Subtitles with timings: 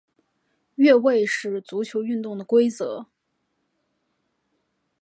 [0.77, 3.05] 越位是足球运动的规则。